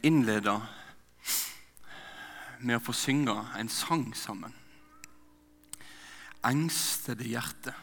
vi 0.00 0.08
innleder 0.08 0.60
med 2.58 2.76
å 2.76 2.82
få 2.82 2.92
synge 2.92 3.34
en 3.58 3.68
sang 3.70 4.10
sammen. 4.14 4.52
Engstede 6.46 7.26
hjerte, 7.26 7.74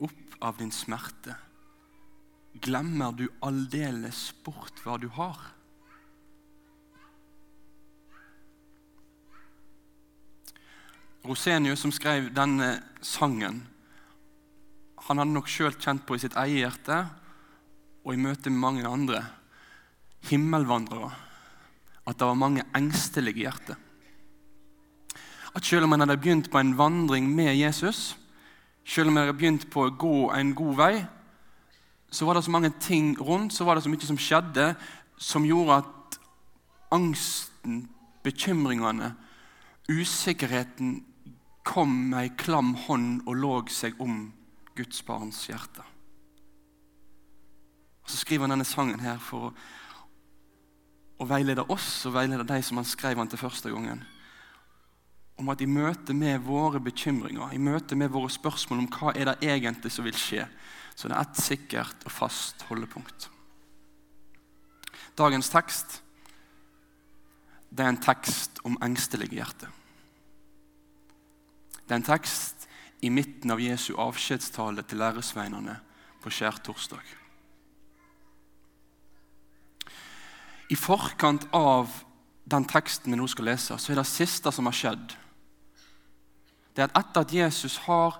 opp 0.00 0.36
av 0.40 0.58
din 0.58 0.72
smerte. 0.72 1.36
Glemmer 2.54 3.12
du 3.12 3.26
aldeles 3.42 4.32
bort 4.44 4.80
hva 4.84 4.96
du 5.00 5.08
har? 5.16 5.38
Rosenius, 11.24 11.80
som 11.80 11.92
skrev 11.92 12.28
denne 12.36 12.82
sangen, 13.00 13.62
han 15.04 15.20
hadde 15.20 15.32
nok 15.34 15.48
sjøl 15.48 15.72
kjent 15.76 16.04
på 16.06 16.16
i 16.16 16.20
sitt 16.22 16.36
eget 16.40 16.62
hjerte 16.62 16.98
og 18.04 18.14
i 18.14 18.20
møte 18.20 18.52
med 18.52 18.60
mange 18.60 18.88
andre 18.88 19.20
himmelvandrere 20.28 21.12
at 22.04 22.18
det 22.18 22.26
var 22.28 22.36
mange 22.36 22.64
engstelige 22.76 23.44
hjerter. 23.44 23.76
At 25.54 25.64
selv 25.64 25.86
om 25.86 25.92
en 25.94 26.00
hadde 26.00 26.18
begynt 26.20 26.50
på 26.50 26.58
en 26.58 26.74
vandring 26.78 27.28
med 27.30 27.54
Jesus, 27.56 28.16
selv 28.84 29.08
om 29.08 29.16
en 29.16 29.24
hadde 29.24 29.38
begynt 29.38 29.68
på 29.70 29.86
å 29.86 29.94
gå 29.96 30.30
en 30.34 30.52
god 30.54 30.76
vei, 30.76 30.94
så 32.10 32.26
var 32.26 32.36
det 32.36 32.44
så 32.44 32.52
mange 32.54 32.72
ting 32.80 33.14
rundt, 33.20 33.54
så 33.54 33.64
var 33.64 33.74
det 33.74 33.84
så 33.86 33.90
mye 33.90 34.06
som 34.06 34.20
skjedde, 34.20 34.74
som 35.18 35.46
gjorde 35.46 35.80
at 35.80 36.18
angsten, 36.94 37.88
bekymringene, 38.22 39.14
usikkerheten 39.88 41.00
kom 41.64 41.90
med 42.10 42.20
ei 42.20 42.30
klam 42.38 42.74
hånd 42.86 43.24
og 43.26 43.36
lå 43.40 43.54
seg 43.72 43.98
om 44.00 44.28
Guds 44.76 45.02
barns 45.06 45.46
hjerte. 45.48 45.82
Og 48.04 48.10
Så 48.10 48.20
skriver 48.20 48.44
han 48.44 48.58
denne 48.58 48.68
sangen 48.68 49.00
her 49.00 49.18
for 49.18 49.48
å 49.48 49.54
og 51.18 51.28
veileder 51.30 51.70
oss 51.70 52.04
og 52.08 52.16
veileder 52.16 52.46
de 52.48 52.60
som 52.64 52.80
han 52.80 52.88
skrev 52.88 53.18
han 53.18 53.30
til 53.30 53.40
første 53.40 53.70
gangen. 53.70 54.02
Om 55.38 55.50
at 55.50 55.62
i 55.62 55.68
møte 55.70 56.14
med 56.14 56.42
våre 56.46 56.80
bekymringer, 56.82 57.54
i 57.54 57.58
møte 57.58 57.96
med 57.98 58.12
våre 58.14 58.30
spørsmål 58.30 58.84
om 58.84 58.90
hva 58.94 59.14
er 59.14 59.30
det 59.30 59.50
egentlig 59.50 59.92
som 59.92 60.06
vil 60.06 60.18
skje, 60.18 60.46
så 60.94 61.10
det 61.10 61.16
er 61.16 61.26
ett 61.26 61.42
sikkert 61.42 62.06
og 62.06 62.14
fast 62.14 62.62
holdepunkt. 62.68 63.28
Dagens 65.18 65.50
tekst 65.50 66.00
det 67.74 67.82
er 67.82 67.90
en 67.90 67.98
tekst 68.02 68.60
om 68.62 68.76
engstelige 68.86 69.34
hjerter. 69.34 69.70
Det 71.84 71.90
er 71.90 71.98
en 71.98 72.06
tekst 72.06 72.68
i 73.02 73.10
midten 73.10 73.50
av 73.50 73.60
Jesu 73.60 73.96
avskjedstale 73.98 74.84
til 74.86 75.02
læresveinene 75.02 75.74
på 76.22 76.30
skjærtorsdag. 76.32 77.23
I 80.68 80.76
forkant 80.76 81.46
av 81.52 81.90
den 82.44 82.64
teksten 82.68 83.12
vi 83.12 83.18
nå 83.18 83.26
skal 83.28 83.48
lese, 83.50 83.76
så 83.78 83.92
er 83.92 84.00
det 84.00 84.08
siste 84.08 84.52
som 84.52 84.68
har 84.68 84.76
skjedd, 84.76 85.14
det 86.74 86.82
er 86.82 86.90
at 86.90 86.96
etter 86.98 87.22
at 87.22 87.32
Jesus 87.32 87.76
har 87.84 88.16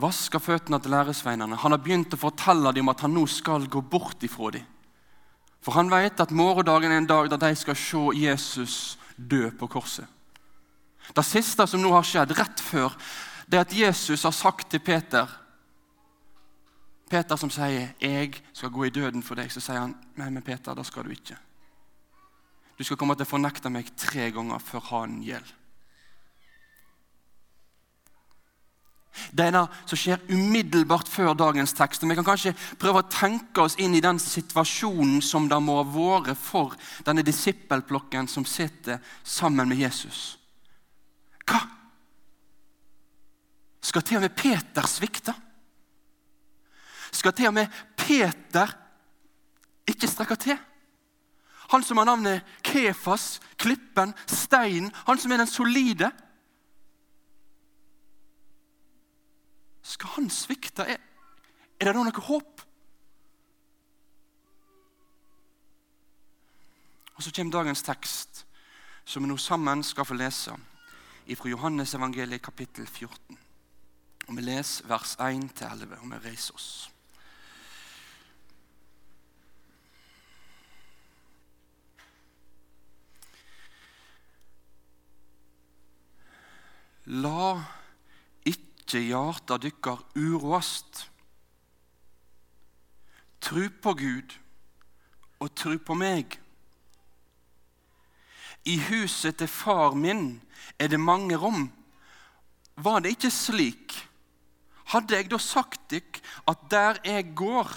vaska 0.00 0.40
føttene 0.42 0.80
til 0.82 0.90
læresveinene, 0.90 1.58
han 1.60 1.74
har 1.74 1.82
begynt 1.82 2.14
å 2.16 2.20
fortelle 2.20 2.72
dem 2.74 2.90
at 2.90 3.04
han 3.04 3.14
nå 3.14 3.26
skal 3.30 3.68
gå 3.70 3.82
bort 3.84 4.24
ifra 4.26 4.50
dem. 4.56 4.66
For 5.62 5.76
han 5.76 5.90
vet 5.90 6.20
at 6.22 6.34
morgendagen 6.34 6.92
er 6.92 7.02
en 7.02 7.08
dag 7.08 7.28
da 7.30 7.38
de 7.40 7.50
skal 7.58 7.76
se 7.78 8.02
Jesus 8.16 8.96
dø 9.16 9.50
på 9.58 9.68
korset. 9.70 10.06
Det 11.14 11.24
siste 11.24 11.66
som 11.66 11.80
nå 11.82 11.90
har 11.94 12.06
skjedd, 12.06 12.34
rett 12.36 12.60
før, 12.60 12.94
det 13.48 13.58
er 13.58 13.64
at 13.64 13.74
Jesus 13.74 14.24
har 14.26 14.34
sagt 14.36 14.68
til 14.70 14.82
Peter 14.84 15.30
Peter 17.08 17.36
som 17.36 17.50
sier 17.50 17.94
'Jeg 18.00 18.42
skal 18.52 18.70
gå 18.70 18.84
i 18.84 18.90
døden 18.90 19.22
for 19.22 19.34
deg', 19.34 19.52
så 19.52 19.60
sier 19.60 19.80
han 19.80 19.96
'Nei, 20.16 20.30
men 20.30 20.42
Peter, 20.42 20.74
det 20.74 20.86
skal 20.86 21.04
du 21.04 21.10
ikke'. 21.10 21.38
Du 22.78 22.84
skal 22.84 22.96
komme 22.96 23.14
til 23.14 23.26
å 23.26 23.32
fornekte 23.32 23.70
meg 23.70 23.96
tre 23.96 24.30
ganger 24.30 24.58
før 24.58 24.80
hanen 24.80 25.22
gjelder. 25.22 25.54
Det 29.34 29.46
er 29.46 29.50
det 29.50 29.64
som 29.86 29.98
skjer 29.98 30.20
umiddelbart 30.30 31.08
før 31.08 31.34
dagens 31.34 31.72
tekst. 31.72 32.02
og 32.02 32.08
Vi 32.08 32.14
kan 32.14 32.24
kanskje 32.24 32.54
prøve 32.78 33.02
å 33.02 33.10
tenke 33.10 33.64
oss 33.64 33.76
inn 33.82 33.94
i 33.94 34.00
den 34.04 34.18
situasjonen 34.18 35.22
som 35.22 35.48
det 35.48 35.58
må 35.62 35.80
ha 35.80 35.86
vært 35.88 36.38
for 36.38 36.76
denne 37.04 37.24
disippelplokken 37.26 38.28
som 38.28 38.44
sitter 38.44 39.02
sammen 39.24 39.68
med 39.68 39.78
Jesus. 39.78 40.38
Hva? 41.48 41.64
Skal 43.82 44.02
til 44.02 44.20
og 44.20 44.22
med 44.22 44.36
Peter 44.36 44.86
svikte? 44.86 45.34
Skal 47.12 47.32
til 47.32 47.50
og 47.50 47.54
med 47.54 47.66
Peter 47.96 48.74
ikke 49.88 50.08
strekke 50.08 50.36
til. 50.36 50.58
Han 51.68 51.82
som 51.84 52.00
har 52.00 52.08
navnet 52.08 52.44
Kefas, 52.64 53.40
klippen, 53.56 54.14
steinen, 54.26 54.92
han 55.06 55.18
som 55.18 55.32
er 55.32 55.42
den 55.42 55.50
solide. 55.50 56.10
Skal 59.82 60.08
han 60.16 60.30
svikte? 60.30 60.82
Er, 60.82 60.96
er 61.80 61.90
det 61.90 61.94
da 61.94 62.04
noe 62.04 62.24
håp? 62.28 62.64
Og 67.18 67.22
Så 67.22 67.32
kommer 67.34 67.52
dagens 67.52 67.82
tekst, 67.82 68.44
som 69.04 69.24
vi 69.24 69.28
nå 69.28 69.36
sammen 69.36 69.82
skal 69.82 70.06
få 70.06 70.14
lese, 70.14 70.54
fra 71.36 71.48
Johannes 71.48 71.94
evangeliet 71.94 72.42
kapittel 72.42 72.86
14. 72.86 73.38
Og 74.28 74.36
Vi 74.36 74.42
leser 74.42 74.86
vers 74.86 75.16
1-11, 75.20 75.98
og 75.98 76.12
vi 76.12 76.28
reiser 76.28 76.54
oss. 76.54 76.88
La 87.08 87.56
ikke 88.44 89.00
hjarta 89.00 89.56
dykkar 89.56 90.02
uroast. 90.18 91.06
Tru 93.40 93.70
på 93.80 93.94
Gud 93.96 94.34
og 95.40 95.54
tru 95.56 95.78
på 95.80 95.96
meg. 95.96 96.36
I 98.68 98.76
huset 98.90 99.38
til 99.40 99.48
far 99.48 99.96
min 99.96 100.42
er 100.76 100.92
det 100.92 101.00
mange 101.00 101.36
rom. 101.40 101.70
Var 102.76 103.00
det 103.00 103.16
ikke 103.16 103.32
slik? 103.32 103.96
Hadde 104.92 105.16
jeg 105.16 105.30
da 105.32 105.38
sagt 105.40 105.88
dykk 105.88 106.20
at 106.48 106.68
der 106.68 107.00
jeg 107.04 107.32
går 107.36 107.72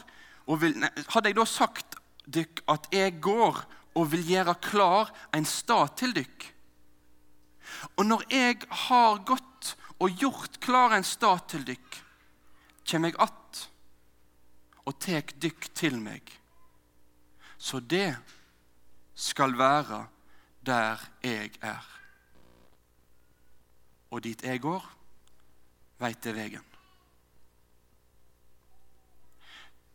vil, 0.60 0.76
nei, 0.76 0.90
Hadde 1.14 1.32
jeg 1.32 1.38
da 1.38 1.46
sagt 1.48 1.96
dykk 2.28 2.64
at 2.68 2.90
jeg 2.92 3.22
går 3.24 3.64
og 3.96 4.12
vil 4.12 4.26
gjøre 4.28 4.60
klar 4.60 5.12
en 5.36 5.48
stad 5.48 5.96
til 5.96 6.16
dykk? 6.20 6.52
Og 8.02 8.08
når 8.10 8.24
jeg 8.34 8.56
har 8.88 9.20
gått 9.30 9.76
og 10.02 10.16
gjort 10.18 10.56
klar 10.64 10.96
en 10.96 11.04
stad 11.06 11.44
til 11.52 11.62
dykk, 11.68 12.00
kjem 12.90 13.06
jeg 13.06 13.16
att 13.22 13.68
og 14.90 14.98
tek 14.98 15.36
dykk 15.38 15.68
til 15.78 16.00
meg. 16.02 16.26
Så 17.62 17.80
det 17.80 18.18
skal 19.14 19.54
være 19.54 20.08
der 20.66 20.98
jeg 21.22 21.54
er. 21.62 21.86
Og 24.10 24.24
dit 24.24 24.42
jeg 24.42 24.62
går, 24.66 24.82
veit 26.02 26.26
jeg 26.26 26.36
vegen. 26.36 26.66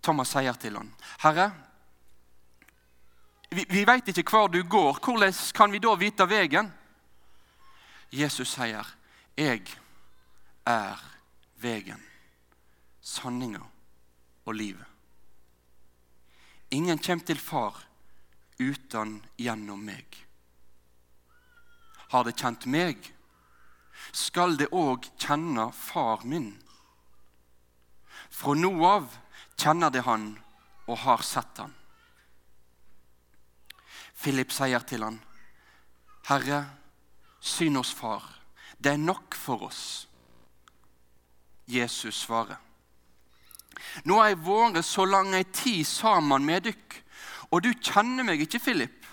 Thomas 0.03 0.31
sier 0.31 0.55
til 0.55 0.77
han, 0.77 0.95
'Herre, 1.19 1.51
vi, 3.51 3.67
vi 3.69 3.87
veit 3.87 4.09
ikke 4.09 4.31
hvor 4.31 4.47
du 4.47 4.63
går. 4.63 5.01
Hvordan 5.03 5.33
kan 5.55 5.73
vi 5.73 5.79
da 5.79 5.95
vite 5.95 6.29
vegen?' 6.29 6.86
Jesus 8.13 8.49
sier, 8.49 8.87
'Jeg 9.37 9.63
er 10.67 10.97
vegen, 11.57 12.03
sanninga 13.01 13.63
og 14.47 14.55
livet'. 14.55 14.87
Ingen 16.71 16.99
kommer 16.99 17.25
til 17.25 17.39
Far 17.39 17.85
uten 18.61 19.25
gjennom 19.39 19.79
meg. 19.79 20.27
Har 22.09 22.25
det 22.25 22.37
kjent 22.37 22.67
meg, 22.67 23.13
skal 24.13 24.57
det 24.57 24.69
òg 24.73 25.07
kjenne 25.19 25.73
Far 25.73 26.25
min. 26.25 26.63
Fra 28.31 28.55
nå 28.55 28.73
av 28.87 29.19
kjenner 29.57 29.91
det 29.91 30.05
Han 30.07 30.37
og 30.87 30.99
har 30.99 31.23
sett 31.23 31.59
Han. 31.59 31.75
Philip 34.17 34.53
sier 34.53 34.81
til 34.81 35.05
han, 35.05 35.21
'Herre, 36.25 36.65
Syn 37.47 37.79
oss, 37.79 37.93
far. 37.95 38.25
Det 38.79 38.93
er 38.93 39.01
nok 39.01 39.35
for 39.39 39.69
oss. 39.69 40.09
Jesus 41.67 42.25
svarer. 42.27 42.59
Nå 44.05 44.19
har 44.19 44.33
jeg 44.33 44.43
vært 44.47 44.87
så 44.87 45.05
lang 45.07 45.35
ei 45.37 45.45
tid 45.55 45.85
sammen 45.87 46.45
med 46.47 46.67
dykk, 46.67 46.97
og 47.53 47.63
du 47.63 47.71
kjenner 47.75 48.27
meg 48.27 48.43
ikke, 48.43 48.61
Philip. 48.63 49.07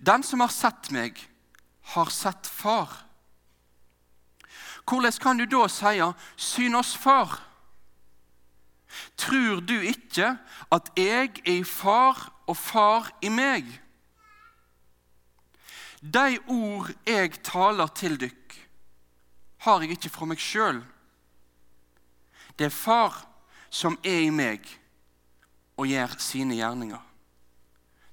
Den 0.00 0.24
som 0.26 0.42
har 0.44 0.52
sett 0.52 0.90
meg, 0.92 1.16
har 1.94 2.10
sett 2.12 2.46
far. 2.46 2.92
Hvordan 4.88 5.18
kan 5.22 5.38
du 5.38 5.46
da 5.46 5.68
si 5.68 6.00
'syn 6.36 6.74
oss, 6.74 6.96
far'? 6.96 7.40
Tror 9.16 9.60
du 9.60 9.80
ikke 9.80 10.38
at 10.72 10.90
jeg 10.96 11.30
er 11.46 11.50
i 11.50 11.62
far 11.64 12.32
og 12.46 12.56
far 12.56 13.10
i 13.22 13.28
meg? 13.28 13.81
De 16.02 16.38
ord 16.50 16.90
jeg 17.06 17.36
taler 17.46 17.86
til 17.94 18.16
dykk, 18.18 18.56
har 19.62 19.82
jeg 19.84 19.94
ikke 19.94 20.10
fra 20.10 20.26
meg 20.26 20.40
sjøl. 20.42 20.80
Det 22.58 22.66
er 22.66 22.74
Far 22.74 23.20
som 23.70 23.94
er 24.02 24.24
i 24.26 24.32
meg 24.34 24.66
og 25.78 25.86
gjør 25.86 26.16
sine 26.18 26.58
gjerninger. 26.58 27.04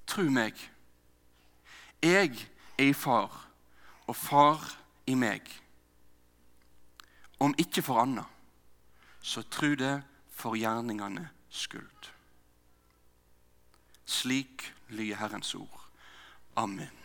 Tru 0.05 0.29
meg, 0.29 0.53
jeg 2.01 2.29
er 2.77 2.85
i 2.85 2.93
Far, 2.93 3.33
og 4.05 4.15
Far 4.15 4.69
i 5.09 5.17
meg. 5.17 5.49
Om 7.41 7.57
ikke 7.57 7.81
for 7.81 8.03
anna, 8.03 8.27
så 9.21 9.41
tru 9.41 9.73
det 9.73 9.97
for 10.29 10.55
gjerningene 10.55 11.25
skyld. 11.49 12.13
Slik 14.05 14.69
lyder 14.89 15.19
Herrens 15.23 15.55
ord. 15.55 15.85
Amen. 16.55 16.98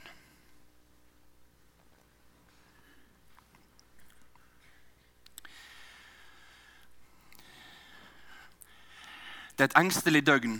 Det 9.55 9.63
er 9.63 9.71
et 9.71 9.77
engstelig 9.79 10.25
døgn 10.27 10.57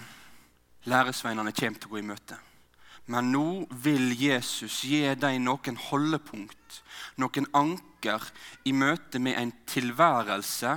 læresveinene 0.87 1.53
kommer 1.53 1.81
til 1.81 1.91
å 1.91 1.95
gå 1.95 1.99
i 1.99 2.07
møte. 2.07 2.37
Men 3.11 3.33
nå 3.35 3.47
vil 3.85 4.15
Jesus 4.17 4.85
gi 4.87 5.03
dem 5.19 5.43
noen 5.45 5.77
holdepunkt, 5.91 6.79
noen 7.21 7.49
anker, 7.53 8.23
i 8.69 8.73
møte 8.73 9.19
med 9.19 9.39
en 9.41 9.53
tilværelse 9.67 10.77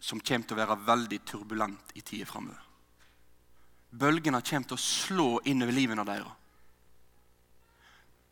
som 0.00 0.20
kommer 0.24 0.48
til 0.48 0.56
å 0.56 0.60
være 0.60 0.76
veldig 0.88 1.20
turbulent 1.28 1.94
i 1.94 2.02
tida 2.02 2.26
framover. 2.28 2.60
Bølgene 3.90 4.40
kommer 4.42 4.68
til 4.68 4.78
å 4.78 4.84
slå 4.84 5.28
inn 5.50 5.62
over 5.62 5.76
livene 5.76 6.06
deres. 6.08 6.36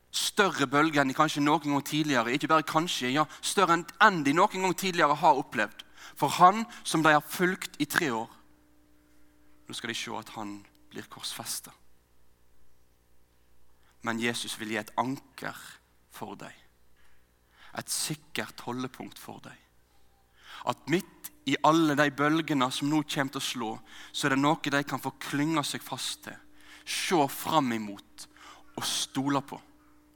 Større 0.08 0.66
bølger 0.66 1.02
enn 1.02 1.12
de 1.12 1.16
kanskje 1.16 1.44
noen 1.44 1.68
gang 1.68 1.84
tidligere 1.84 2.32
ikke 2.32 2.48
bare 2.48 2.66
kanskje, 2.66 3.12
ja, 3.12 3.26
større 3.44 3.76
enn 4.02 4.22
de 4.24 4.32
noen 4.34 4.64
gang 4.64 4.74
tidligere 4.74 5.18
har 5.20 5.38
opplevd. 5.38 5.84
For 6.16 6.32
han 6.40 6.64
som 6.82 7.04
de 7.04 7.12
har 7.12 7.22
fulgt 7.22 7.76
i 7.78 7.86
tre 7.86 8.08
år, 8.16 8.30
nå 9.69 9.76
skal 9.76 9.93
de 9.93 9.99
se 10.00 10.15
at 10.17 10.32
han 10.38 10.59
blir 10.88 11.06
korsfesta. 11.12 11.73
Men 14.06 14.20
Jesus 14.23 14.56
vil 14.61 14.73
gi 14.73 14.81
et 14.81 14.93
anker 15.00 15.56
for 16.15 16.38
deg. 16.41 16.55
Et 17.76 17.91
sikkert 17.93 18.62
holdepunkt 18.65 19.19
for 19.20 19.43
deg. 19.44 19.56
At 20.69 20.88
midt 20.91 21.29
i 21.49 21.56
alle 21.69 21.97
de 21.99 22.09
bølgene 22.17 22.70
som 22.73 22.88
nå 22.91 23.03
kommer 23.05 23.35
til 23.35 23.43
å 23.43 23.49
slå, 23.49 23.70
så 24.12 24.26
er 24.26 24.35
det 24.35 24.41
noe 24.41 24.73
de 24.73 24.82
kan 24.88 25.03
få 25.03 25.15
klynge 25.20 25.65
seg 25.65 25.85
fast 25.85 26.25
til, 26.25 26.37
se 26.88 27.20
fram 27.29 27.73
imot 27.76 28.26
og 28.79 28.87
stole 28.88 29.43
på 29.44 29.61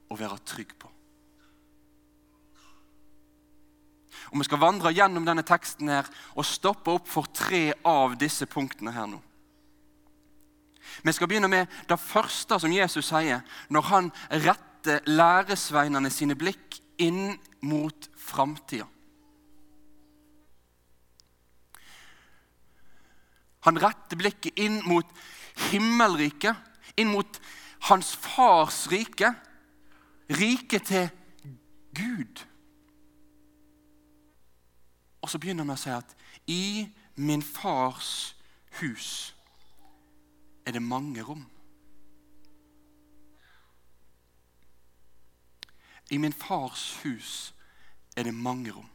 og 0.09 0.19
være 0.19 0.41
trygg 0.45 0.73
på. 0.79 0.89
Og 4.31 4.39
Vi 4.39 4.45
skal 4.47 4.61
vandre 4.61 4.93
gjennom 4.93 5.25
denne 5.25 5.43
teksten 5.45 5.89
her 5.91 6.09
og 6.33 6.47
stoppe 6.47 6.93
opp 6.95 7.09
for 7.09 7.29
tre 7.29 7.73
av 7.85 8.15
disse 8.17 8.47
punktene 8.49 8.93
her 8.95 9.09
nå. 9.09 9.19
Vi 11.03 11.11
skal 11.11 11.27
begynne 11.27 11.49
med 11.51 11.67
det 11.89 11.99
første 11.99 12.59
som 12.59 12.73
Jesus 12.73 13.09
sier 13.09 13.43
når 13.73 13.89
han 13.89 14.09
retter 14.31 15.03
læresveinene 15.07 16.11
sine 16.11 16.35
blikk 16.35 16.79
inn 17.01 17.37
mot 17.63 18.09
framtida. 18.19 18.87
Han 23.63 23.79
retter 23.79 24.19
blikket 24.19 24.59
inn 24.59 24.81
mot 24.83 25.07
himmelriket, 25.69 26.55
inn 26.99 27.13
mot 27.13 27.39
hans 27.87 28.11
fars 28.19 28.85
rike, 28.91 29.29
riket 30.35 30.89
til 30.89 31.07
Gud. 31.95 32.43
Og 35.23 35.31
så 35.31 35.39
begynner 35.39 35.63
han 35.63 35.75
å 35.75 35.79
si 35.79 35.93
at 35.95 36.11
i 36.51 36.65
min 37.15 37.43
fars 37.45 38.33
hus 38.81 39.31
er 40.65 40.71
det 40.71 40.81
mange 40.81 41.21
rom. 41.21 41.45
I 46.09 46.17
min 46.17 46.33
fars 46.33 46.99
hus 47.03 47.53
er 48.15 48.23
det 48.23 48.33
mange 48.33 48.71
rom. 48.71 48.89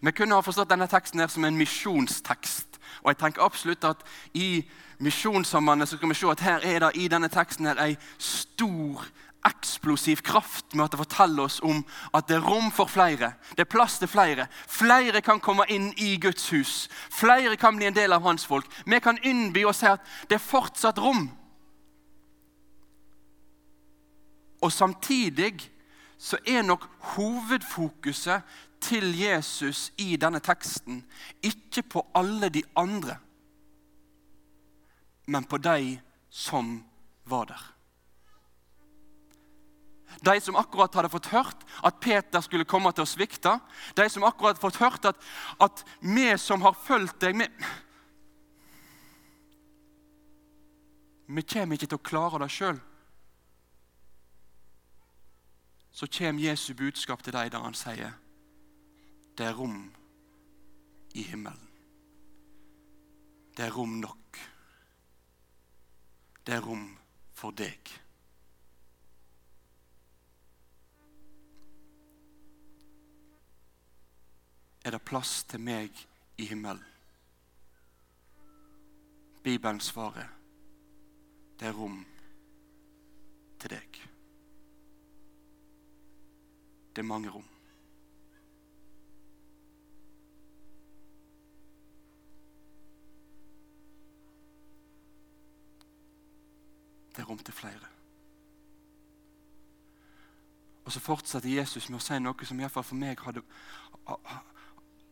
Vi 0.00 0.12
kunne 0.12 0.34
ha 0.34 0.40
forstått 0.40 0.70
denne 0.70 0.86
teksten 0.86 1.20
her 1.20 1.30
som 1.32 1.44
en 1.44 1.56
misjonstekst. 1.58 2.78
Og 3.02 3.10
jeg 3.10 3.18
tenker 3.18 3.42
absolutt 3.42 3.84
at 3.84 4.04
I 4.34 4.62
misjonssambandet 4.98 5.88
skal 5.88 6.08
vi 6.08 6.14
se 6.14 6.30
at 6.30 6.44
her 6.44 6.66
er 6.66 6.78
det 6.84 6.92
i 6.94 7.08
denne 7.10 7.28
teksten 7.28 7.66
her 7.66 7.80
en 7.82 7.96
stor 8.18 9.06
eksplosiv 9.46 10.22
kraft 10.26 10.74
med 10.74 10.84
at 10.84 10.94
det 10.94 11.00
forteller 11.00 11.44
oss 11.46 11.60
om 11.64 11.84
at 12.16 12.28
det 12.28 12.36
er 12.38 12.46
rom 12.46 12.70
for 12.74 12.90
flere. 12.90 13.32
Det 13.54 13.64
er 13.64 13.70
plass 13.70 13.98
til 13.98 14.10
flere. 14.10 14.48
Flere 14.66 15.22
kan 15.24 15.40
komme 15.40 15.66
inn 15.70 15.92
i 15.96 16.16
Guds 16.20 16.50
hus. 16.50 16.88
Flere 17.10 17.56
kan 17.56 17.76
bli 17.76 17.86
en 17.86 17.96
del 17.96 18.12
av 18.12 18.26
hans 18.26 18.46
folk. 18.46 18.66
Vi 18.86 19.00
kan 19.00 19.20
innby 19.22 19.64
og 19.64 19.76
si 19.78 19.86
at 19.86 20.04
det 20.28 20.38
er 20.38 20.44
fortsatt 20.44 20.98
rom. 20.98 21.28
Og 24.62 24.72
samtidig 24.72 25.70
så 26.18 26.38
er 26.46 26.62
nok 26.66 26.88
hovedfokuset 27.14 28.42
til 28.80 29.14
Jesus 29.18 29.92
i 29.98 30.16
denne 30.16 30.40
teksten 30.42 31.04
ikke 31.42 31.82
på 31.82 32.04
alle 32.14 32.50
de 32.50 32.62
andre, 32.76 33.18
men 35.26 35.44
på 35.44 35.58
de 35.58 35.98
som 36.30 36.84
var 37.24 37.44
der. 37.44 37.77
De 40.24 40.40
som 40.42 40.56
akkurat 40.58 40.94
hadde 40.98 41.10
fått 41.12 41.30
hørt 41.30 41.62
at 41.86 42.00
Peter 42.02 42.42
skulle 42.42 42.66
komme 42.66 42.90
til 42.92 43.04
å 43.04 43.08
svikte. 43.08 43.54
De 43.94 44.08
som 44.10 44.26
akkurat 44.26 44.56
hadde 44.56 44.64
fått 44.64 44.80
hørt 44.82 45.10
at, 45.12 45.20
at 45.62 45.84
vi 46.02 46.26
som 46.40 46.64
har 46.66 46.74
fulgt 46.74 47.20
deg 47.22 47.38
vi, 47.38 47.48
vi 51.28 51.44
kommer 51.44 51.76
ikke 51.76 51.90
til 51.92 52.00
å 52.00 52.08
klare 52.08 52.40
det 52.42 52.50
sjøl. 52.50 52.80
Så 55.92 56.08
kommer 56.18 56.42
Jesu 56.42 56.72
budskap 56.78 57.22
til 57.22 57.36
deg 57.36 57.52
der 57.52 57.64
han 57.64 57.76
sier 57.76 58.16
det 59.38 59.46
er 59.46 59.54
rom 59.54 59.84
i 61.14 61.22
himmelen. 61.22 61.68
Det 63.54 63.66
er 63.66 63.74
rom 63.74 64.00
nok. 64.02 64.38
Det 66.46 66.56
er 66.56 66.64
rom 66.64 66.88
for 67.38 67.54
deg. 67.54 67.92
Er 74.84 74.90
det 74.94 75.02
plass 75.02 75.42
til 75.44 75.60
meg 75.60 76.06
i 76.38 76.46
himmelen. 76.46 76.84
Bibelen 79.42 79.80
svarer 79.80 80.28
det 81.58 81.68
er 81.68 81.72
rom 81.72 82.06
til 83.58 83.70
deg. 83.70 84.00
Det 86.94 87.02
er 87.02 87.06
mange 87.06 87.30
rom. 87.30 87.46
Det 97.16 97.22
er 97.24 97.26
rom 97.26 97.38
til 97.38 97.54
flere. 97.54 97.88
Og 100.84 100.92
så 100.92 101.00
fortsetter 101.00 101.48
Jesus 101.48 101.88
med 101.88 101.98
å 101.98 102.04
si 102.04 102.16
noe 102.22 102.46
som 102.46 102.60
iallfall 102.60 102.86
for 102.86 102.96
meg 102.96 103.20
hadde, 103.20 103.42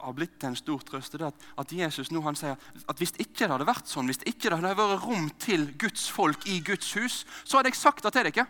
har 0.07 0.15
blitt 0.15 0.45
en 0.47 0.57
stor 0.57 0.83
trøst, 0.87 1.17
det 1.17 1.25
er 1.25 1.33
at, 1.33 1.47
at 1.59 1.73
Jesus 1.75 2.13
nå 2.15 2.21
han 2.23 2.39
sier 2.39 2.55
at 2.87 3.01
hvis 3.01 3.17
ikke 3.19 3.43
det 3.43 3.51
hadde 3.51 3.67
vært 3.67 3.91
sånn, 3.91 4.07
hvis 4.07 4.23
ikke 4.23 4.53
det 4.53 4.61
hadde 4.61 4.77
vært 4.79 5.03
rom 5.03 5.27
til 5.43 5.67
Guds 5.81 6.07
folk 6.15 6.47
i 6.47 6.61
Guds 6.63 6.93
hus, 6.95 7.25
så 7.43 7.59
hadde 7.59 7.73
jeg 7.73 7.81
sagt 7.81 8.07
det 8.07 8.15
til 8.15 8.29
dere. 8.31 8.47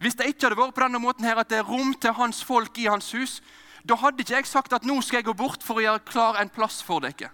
Hvis 0.00 0.16
det 0.20 0.28
ikke 0.30 0.48
hadde 0.48 0.60
vært 0.60 0.76
på 0.76 0.84
denne 0.84 1.00
måten 1.00 1.24
her, 1.28 1.40
at 1.40 1.48
det 1.52 1.62
er 1.62 1.68
rom 1.68 1.94
til 1.96 2.16
hans 2.16 2.44
folk 2.44 2.76
i 2.80 2.88
hans 2.92 3.10
hus, 3.16 3.40
da 3.88 3.96
hadde 3.96 4.20
ikke 4.20 4.36
jeg 4.36 4.48
sagt 4.48 4.76
at 4.76 4.84
nå 4.84 4.98
skal 5.04 5.20
jeg 5.20 5.30
gå 5.30 5.36
bort 5.36 5.64
for 5.64 5.80
å 5.80 5.84
gjøre 5.84 6.04
klar 6.08 6.40
en 6.40 6.52
plass 6.52 6.82
for 6.84 7.04
dere. 7.04 7.32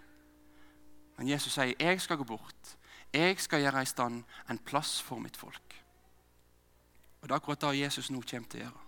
Men 1.18 1.30
Jesus 1.32 1.54
sier 1.56 1.74
jeg 1.74 2.02
skal 2.02 2.20
gå 2.20 2.26
bort. 2.28 2.74
Jeg 3.14 3.38
skal 3.40 3.62
gjøre 3.64 3.82
i 3.82 3.88
stand 3.88 4.22
en 4.50 4.58
plass 4.62 4.98
for 5.02 5.22
mitt 5.22 5.38
folk. 5.38 5.78
Og 7.22 7.26
Det 7.26 7.32
er 7.32 7.38
akkurat 7.40 7.62
det 7.66 7.78
Jesus 7.80 8.10
nå 8.10 8.22
kommer 8.22 8.50
til 8.50 8.60
å 8.60 8.66
gjøre. 8.66 8.85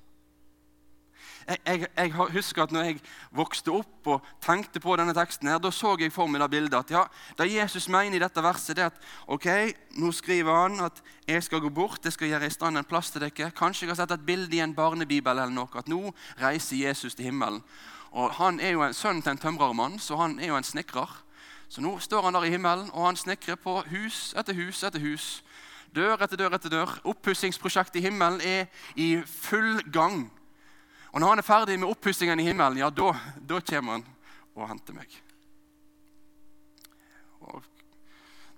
Jeg, 1.48 1.86
jeg, 1.96 2.12
husker 2.12 2.62
at 2.62 2.72
når 2.72 2.82
jeg 2.84 2.98
vokste 3.32 3.72
opp 3.72 4.08
og 4.12 4.24
tenkte 4.44 4.82
på 4.84 4.96
denne 5.00 5.14
teksten, 5.16 5.48
her, 5.48 5.60
da 5.62 5.70
så 5.72 5.94
jeg 5.96 6.12
for 6.12 6.28
meg 6.28 6.42
det 6.42 6.50
bildet 6.52 6.76
at 6.76 6.90
ja, 6.92 7.04
det 7.38 7.46
Jesus 7.48 7.86
mener 7.88 8.18
i 8.18 8.20
dette 8.20 8.42
verset, 8.44 8.76
det 8.76 8.84
er 8.84 8.90
at 8.90 8.98
ok, 9.32 9.48
nå 9.96 10.10
skriver 10.12 10.52
han 10.52 10.76
at 10.84 11.00
jeg 11.24 11.46
skal 11.46 11.62
gå 11.64 11.70
bort, 11.72 12.04
jeg 12.04 12.12
skal 12.12 12.28
gjøre 12.34 12.50
i 12.50 12.52
stand 12.52 12.76
en 12.76 12.84
plass 12.84 13.08
til 13.14 13.24
dere. 13.24 13.48
Kanskje 13.56 13.86
jeg 13.86 13.94
har 13.94 14.02
sett 14.02 14.12
et 14.18 14.26
bilde 14.28 14.58
i 14.58 14.60
en 14.60 14.76
barnebibel 14.76 15.40
eller 15.40 15.54
noe, 15.54 15.72
at 15.80 15.88
nå 15.88 16.12
reiser 16.42 16.84
Jesus 16.84 17.16
til 17.16 17.30
himmelen. 17.30 17.62
Og 18.12 18.30
Han 18.36 18.60
er 18.60 18.76
jo 18.76 18.84
en 18.84 18.94
sønn 18.94 19.22
til 19.22 19.32
en 19.32 19.40
tømrermann, 19.40 19.98
så 19.98 20.16
han 20.16 20.38
er 20.40 20.52
jo 20.52 20.56
en 20.56 20.64
snekrer. 20.64 21.10
Så 21.68 21.80
nå 21.80 21.98
står 22.00 22.22
han 22.24 22.36
der 22.36 22.44
i 22.44 22.50
himmelen, 22.50 22.90
og 22.92 23.06
han 23.06 23.16
snekrer 23.16 23.56
på 23.60 23.82
hus 23.88 24.34
etter 24.36 24.56
hus 24.56 24.82
etter 24.84 25.00
hus. 25.00 25.44
Dør 25.94 26.20
etter 26.24 26.36
dør 26.36 26.56
etter 26.56 26.72
dør. 26.72 26.94
Oppussingsprosjektet 27.08 28.00
i 28.00 28.04
himmelen 28.08 28.40
er 28.44 28.66
i 28.96 29.22
full 29.24 29.80
gang. 29.92 30.26
Og 31.18 31.22
når 31.24 31.32
han 31.32 31.40
er 31.40 31.46
ferdig 31.48 31.74
med 31.82 31.90
oppussingen 31.90 32.38
i 32.38 32.44
himmelen, 32.46 32.78
ja, 32.78 32.92
da, 32.94 33.08
da 33.42 33.56
kommer 33.66 33.96
han 33.96 34.04
og 34.54 34.68
henter 34.70 34.94
meg. 34.94 35.16
Og 37.42 37.64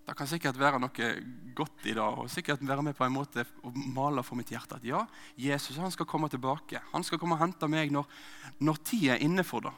det 0.04 0.16
kan 0.18 0.28
sikkert 0.28 0.58
være 0.60 0.76
noe 0.82 1.06
godt 1.56 1.86
i 1.88 1.94
det, 1.96 2.04
og 2.04 2.28
sikkert 2.28 2.60
være 2.60 2.84
med 2.84 2.98
på 2.98 3.06
en 3.06 3.14
måte 3.14 3.46
å 3.64 3.72
male 3.72 4.20
for 4.28 4.36
mitt 4.36 4.52
hjerte 4.52 4.76
at 4.76 4.84
ja, 4.84 5.00
Jesus 5.40 5.78
han 5.80 5.94
skal 5.94 6.04
komme 6.10 6.28
tilbake. 6.28 6.82
Han 6.90 7.00
skal 7.08 7.22
komme 7.22 7.38
og 7.38 7.40
hente 7.46 7.70
meg 7.72 7.96
når, 7.96 8.04
når 8.60 8.82
tida 8.90 9.16
er 9.16 9.24
inne 9.24 9.46
for 9.48 9.64
det. 9.64 9.72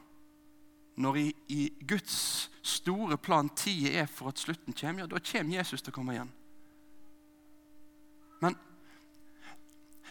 Når 1.07 1.21
i, 1.23 1.27
i 1.55 1.61
Guds 1.87 2.19
store 2.67 3.15
plan 3.15 3.55
tida 3.55 3.95
er 4.03 4.11
for 4.11 4.35
at 4.35 4.43
slutten 4.43 4.75
kommer, 4.75 5.05
ja, 5.05 5.13
da 5.15 5.23
kommer 5.23 5.61
Jesus 5.61 5.87
til 5.87 5.95
å 5.95 6.01
komme 6.01 6.19
igjen. 6.19 6.35
Men 8.43 8.59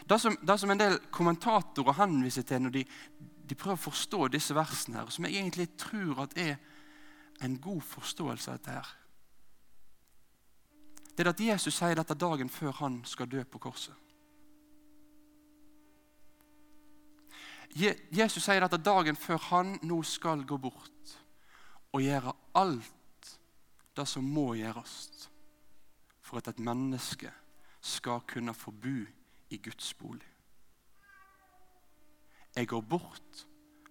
det 0.08 0.18
som, 0.18 0.36
det 0.42 0.58
som, 0.58 0.70
en 0.70 0.80
del 0.80 0.98
kommentatorer 1.14 1.98
henviser 2.00 2.46
til 2.46 2.64
når 2.64 2.74
de, 2.74 2.84
de, 3.48 3.54
prøver 3.54 3.78
å 3.78 3.86
forstå 3.90 4.28
disse 4.32 4.54
versene, 4.56 4.98
her, 4.98 5.10
som 5.14 5.26
jeg 5.28 5.38
egentlig 5.38 5.68
tror 5.80 6.24
at 6.24 6.36
er 6.38 6.56
en 7.42 7.58
god 7.60 7.82
forståelse 7.86 8.50
av 8.50 8.58
dette 8.58 8.76
her, 8.76 8.92
det 11.12 11.26
er 11.26 11.32
at 11.34 11.44
Jesus 11.44 11.76
sier 11.76 11.98
dette 11.98 12.16
dagen 12.16 12.48
før 12.48 12.72
han 12.80 13.02
skal 13.04 13.28
dø 13.28 13.42
på 13.44 13.60
korset. 13.60 13.94
Jesus 17.72 18.44
sier 18.44 18.60
dette 18.60 18.80
dagen 18.80 19.16
før 19.16 19.40
han 19.48 19.76
nå 19.88 20.02
skal 20.04 20.44
gå 20.48 20.58
bort 20.60 21.14
og 21.92 22.04
gjøre 22.04 22.34
alt 22.60 23.30
det 23.96 24.04
som 24.08 24.24
må 24.24 24.52
gjøres 24.56 25.28
for 26.20 26.40
at 26.40 26.48
et 26.52 26.60
menneske 26.64 27.32
skal 27.80 28.24
kunne 28.28 28.54
få 28.56 28.72
bo 28.72 29.00
i 29.52 29.58
Guds 29.60 29.94
bolig. 29.94 30.28
Jeg 32.56 32.68
går 32.68 32.80
bort 32.80 33.46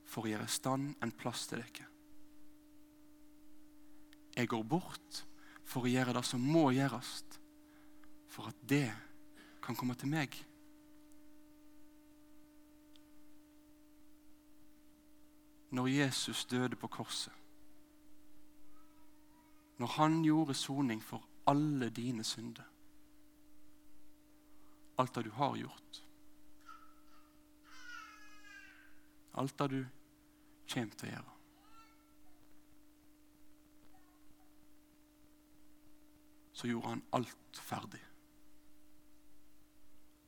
for 0.06 0.26
å 0.26 0.32
gjøre 0.32 0.50
stand 0.50 0.96
en 1.02 1.14
plass 1.18 1.48
til 1.50 1.62
dere. 1.62 1.88
Jeg 4.36 4.50
går 4.50 4.64
bort 4.66 5.22
for 5.68 5.86
å 5.86 5.92
gjøre 5.92 6.16
det 6.18 6.24
som 6.26 6.42
må 6.42 6.70
gjøres, 6.74 7.12
for 8.32 8.50
at 8.50 8.64
det 8.68 8.88
kan 9.62 9.78
komme 9.78 9.96
til 10.00 10.10
meg. 10.10 10.34
Når 15.72 15.88
Jesus 15.94 16.46
døde 16.52 16.80
på 16.80 16.90
korset, 16.92 17.34
når 19.78 19.96
han 19.98 20.20
gjorde 20.26 20.58
soning 20.58 21.02
for 21.04 21.24
alle 21.50 21.90
dine 21.90 22.24
synder 22.28 22.71
alt 25.02 25.14
det 25.14 25.24
du 25.24 25.32
har 25.34 25.56
gjort. 25.58 26.02
Alt 29.32 29.58
det 29.58 29.68
du 29.72 29.80
kommer 30.74 30.98
til 31.00 31.10
å 31.10 31.14
gjøre. 31.16 31.38
Så 36.54 36.70
gjorde 36.70 36.92
han 36.92 37.02
alt 37.18 37.62
ferdig. 37.72 38.04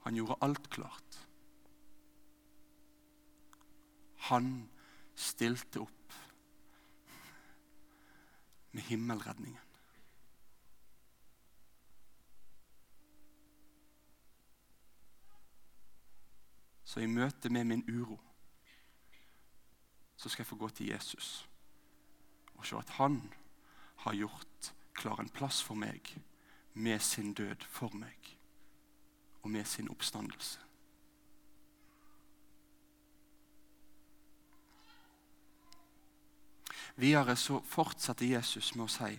Han 0.08 0.18
gjorde 0.18 0.39
alt 0.48 0.70
klart. 0.74 1.20
Han 4.32 4.50
stilte 5.13 5.84
opp 5.84 6.18
med 8.74 8.89
himmelredningen. 8.89 9.73
Så 16.94 17.02
i 17.02 17.08
møte 17.10 17.50
med 17.50 17.66
min 17.66 17.82
uro 17.90 18.20
så 20.16 20.30
skal 20.30 20.44
jeg 20.44 20.48
få 20.48 20.56
gå 20.62 20.68
til 20.70 20.92
Jesus 20.92 21.48
og 22.54 22.68
se 22.70 22.78
at 22.78 22.92
han 23.00 23.16
har 24.04 24.14
gjort 24.14 24.68
klar 24.94 25.18
en 25.20 25.32
plass 25.34 25.64
for 25.66 25.74
meg 25.74 26.12
med 26.74 27.02
sin 27.02 27.32
død 27.34 27.66
for 27.66 27.96
meg 27.98 28.30
og 29.42 29.50
med 29.56 29.66
sin 29.66 29.90
oppstandelse. 29.90 30.60
Videre 37.02 37.36
så 37.42 37.58
fortsetter 37.66 38.36
Jesus 38.36 38.76
med 38.76 38.86
å 38.86 38.94
si 39.00 39.18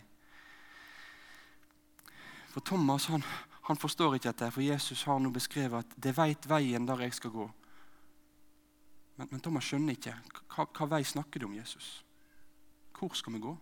For 2.54 2.62
Thomas 2.62 3.10
han, 3.10 3.26
han 3.66 3.82
forstår 3.82 4.14
ikke 4.14 4.30
dette, 4.30 4.52
for 4.54 4.62
Jesus 4.62 5.02
har 5.10 5.18
nå 5.18 5.34
beskrevet 5.34 5.82
at 5.82 5.98
'det 5.98 6.16
veit 6.16 6.46
veien 6.48 6.86
der 6.86 7.02
jeg 7.02 7.18
skal 7.18 7.30
gå'. 7.34 7.50
Men, 9.16 9.28
men 9.30 9.40
Thomas 9.40 9.68
skjønner 9.68 9.94
ikke. 9.96 10.14
Hva, 10.54 10.66
hva 10.66 10.88
vei 10.96 11.04
snakker 11.06 11.40
du 11.40 11.46
om, 11.48 11.54
Jesus? 11.56 12.04
Hvor 12.94 13.14
skal 13.14 13.36
vi 13.36 13.42
gå? 13.44 13.54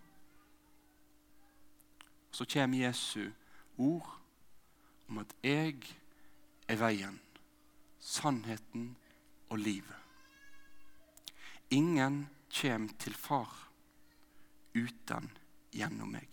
Så 2.33 2.45
kommer 2.49 2.77
Jesu 2.81 3.29
ord 3.77 4.19
om 5.09 5.17
at 5.17 5.35
'jeg 5.43 5.83
er 6.67 6.75
veien, 6.75 7.19
sannheten 7.99 8.95
og 9.49 9.57
livet'. 9.57 10.01
Ingen 11.69 12.29
kommer 12.61 12.89
til 12.99 13.13
Far 13.13 13.69
uten 14.75 15.31
gjennom 15.71 16.11
meg. 16.11 16.29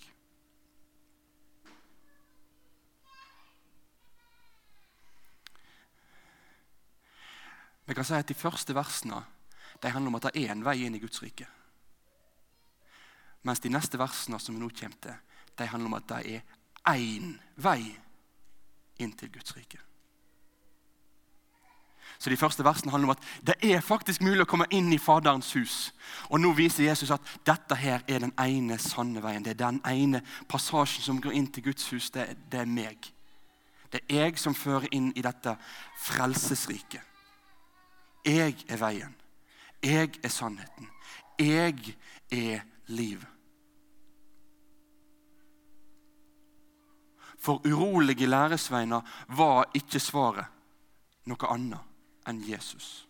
Vi 7.90 7.94
kan 7.94 8.04
si 8.06 8.14
at 8.14 8.28
De 8.28 8.34
første 8.38 8.74
versene 8.74 9.18
de 9.82 9.90
handler 9.90 10.12
om 10.12 10.14
at 10.14 10.28
det 10.28 10.44
er 10.44 10.52
en 10.52 10.62
vei 10.62 10.84
inn 10.86 10.94
i 10.94 11.00
Guds 11.02 11.22
rike. 11.24 11.46
Mens 13.42 13.58
de 13.64 13.72
neste 13.72 13.98
versene 13.98 14.38
som 14.38 14.54
vi 14.54 14.60
nå 14.60 14.68
kommer 14.78 15.00
til, 15.02 15.16
de 15.58 15.66
handler 15.66 15.88
om 15.88 15.96
at 15.98 16.06
det 16.12 16.36
er 16.36 16.44
én 16.92 17.32
vei 17.56 17.96
inn 19.02 19.16
til 19.18 19.32
Guds 19.32 19.56
rike. 19.56 19.80
Så 22.18 22.30
De 22.30 22.36
første 22.36 22.62
versene 22.62 22.94
handler 22.94 23.10
om 23.10 23.16
at 23.16 23.26
det 23.42 23.58
er 23.72 23.82
faktisk 23.82 24.22
mulig 24.22 24.46
å 24.46 24.50
komme 24.52 24.70
inn 24.70 24.92
i 24.92 25.02
Faderens 25.02 25.50
hus. 25.58 25.90
Og 26.28 26.38
Nå 26.38 26.52
viser 26.54 26.84
Jesus 26.84 27.10
at 27.10 27.36
dette 27.42 27.74
her 27.74 28.06
er 28.06 28.22
den 28.22 28.36
ene 28.38 28.78
sanne 28.78 29.18
veien. 29.24 29.42
Det 29.42 29.56
er 29.56 29.64
den 29.66 29.82
ene 29.82 30.22
passasjen 30.46 31.02
som 31.02 31.18
går 31.20 31.32
inn 31.32 31.50
til 31.50 31.72
Guds 31.72 31.90
hus. 31.90 32.10
Det, 32.14 32.36
det 32.52 32.62
er 32.62 32.70
meg. 32.70 33.10
Det 33.90 34.04
er 34.06 34.28
jeg 34.28 34.38
som 34.38 34.54
fører 34.54 34.86
inn 34.94 35.10
i 35.16 35.26
dette 35.26 35.58
frelsesriket. 36.06 37.09
Jeg 38.24 38.56
er 38.68 38.76
veien. 38.76 39.14
Jeg 39.82 40.18
er 40.22 40.28
sannheten. 40.28 40.88
Jeg 41.38 41.96
er 42.30 42.60
liv. 42.86 43.22
For 47.40 47.62
urolige 47.64 48.26
læresveiner 48.26 49.00
var 49.28 49.70
ikke 49.74 50.00
svaret 50.00 50.44
noe 51.30 51.48
annet 51.48 52.28
enn 52.28 52.42
Jesus. 52.44 53.06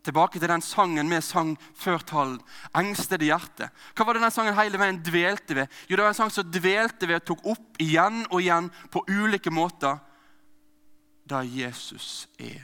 Tilbake 0.00 0.40
til 0.40 0.48
den 0.48 0.62
sangen 0.64 1.10
vi 1.12 1.20
sang 1.22 1.52
før 1.76 1.98
talen. 1.98 2.40
'Engstede 2.74 3.28
hjerte'. 3.28 3.68
Hva 3.94 4.04
var 4.04 4.16
det 4.16 4.22
den 4.22 4.30
sangen 4.32 4.56
hele 4.56 4.78
veien 4.80 5.02
dvelte 5.04 5.54
ved? 5.54 5.66
Jo, 5.90 5.96
Det 5.96 6.02
var 6.02 6.08
en 6.08 6.14
sang 6.14 6.32
som 6.32 6.50
dvelte 6.50 7.06
ved 7.06 7.20
og 7.20 7.24
tok 7.24 7.46
opp 7.46 7.76
igjen 7.78 8.26
og 8.30 8.40
igjen 8.40 8.70
på 8.90 9.04
ulike 9.08 9.50
måter 9.50 10.00
det 11.30 11.56
Jesus 11.56 12.28
er, 12.38 12.60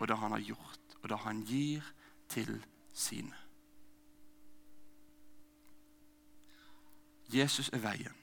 og 0.00 0.08
det 0.08 0.16
han 0.18 0.30
har 0.30 0.40
gjort, 0.40 0.80
og 1.02 1.08
det 1.08 1.18
han 1.18 1.44
gir 1.44 1.82
til 2.28 2.66
sine. 2.92 3.36
Jesus 7.34 7.68
er 7.68 7.78
veien. 7.78 8.16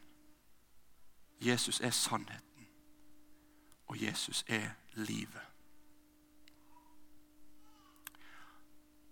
Jesus 1.41 1.79
er 1.79 1.89
sannheten. 1.89 2.67
Og 3.87 4.01
Jesus 4.03 4.45
er 4.47 4.69
livet. 4.93 5.41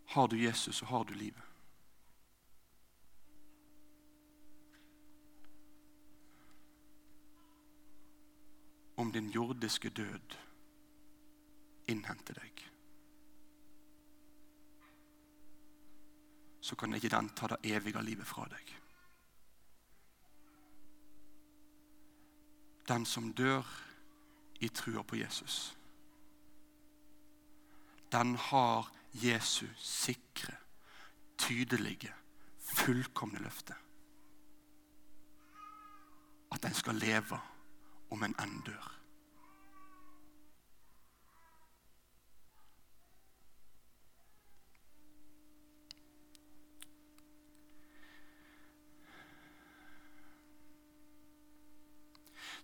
Har 0.06 0.27
du 0.27 0.36
Jesus, 0.36 0.75
så 0.75 0.86
har 0.86 1.04
du 1.04 1.13
livet. 1.13 1.42
Om 8.98 9.12
din 9.12 9.30
jordiske 9.30 9.89
død 9.89 10.45
innhenter 11.88 12.39
deg, 12.39 12.63
så 16.65 16.75
kan 16.75 16.94
ikke 16.98 17.12
den 17.13 17.30
ta 17.38 17.48
det 17.48 17.62
evige 17.75 18.01
livet 18.01 18.27
fra 18.27 18.48
deg. 18.50 18.72
Den 22.89 23.06
som 23.06 23.32
dør 23.34 23.65
i 24.62 24.70
trua 24.70 25.04
på 25.04 25.15
Jesus, 25.15 25.77
den 28.12 28.36
har 28.36 28.92
Jesus 29.13 29.70
sikre, 29.77 30.56
tydelige, 31.38 32.13
fullkomne 32.60 33.39
løfte. 33.39 33.75
At 36.51 36.63
den 36.63 36.74
skal 36.74 36.96
leve 36.96 37.39
om 38.10 38.24
en 38.24 38.36
enn 38.42 38.62
dør. 38.65 38.95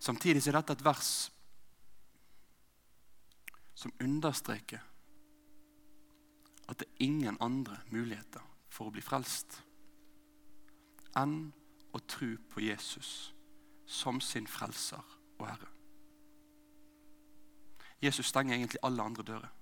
Samtidig 0.02 0.42
er 0.48 0.56
dette 0.58 0.74
et 0.74 0.84
vers 0.84 1.10
som 3.78 3.92
understreker 4.02 4.82
at 6.70 6.80
det 6.80 6.88
er 6.88 7.04
ingen 7.06 7.36
andre 7.42 7.76
muligheter 7.92 8.42
for 8.72 8.88
å 8.88 8.94
bli 8.94 9.02
frelst 9.04 9.60
enn 11.18 11.36
å 11.92 12.00
tro 12.08 12.32
på 12.50 12.64
Jesus 12.64 13.10
som 13.86 14.18
sin 14.24 14.48
frelser 14.48 15.02
og 15.38 15.44
herre. 15.46 15.68
Jesus 18.02 18.32
stenger 18.32 18.56
egentlig 18.56 18.80
alle 18.82 19.04
andre 19.04 19.26
dører. 19.28 19.52